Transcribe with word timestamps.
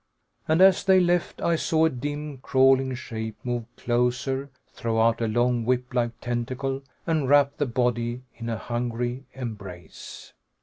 And 0.47 0.63
as 0.63 0.83
they 0.83 0.99
left 0.99 1.43
I 1.43 1.55
saw 1.55 1.85
a 1.85 1.89
dim, 1.91 2.39
crawling 2.39 2.95
shape 2.95 3.35
move 3.43 3.65
closer, 3.77 4.49
throw 4.73 4.99
out 4.99 5.21
a 5.21 5.27
long, 5.27 5.63
whiplike 5.63 6.19
tentacle, 6.19 6.81
and 7.05 7.29
wrap 7.29 7.57
the 7.57 7.67
body 7.67 8.23
in 8.35 8.49
a 8.49 8.57
hungry 8.57 9.25
embrace. 9.33 10.33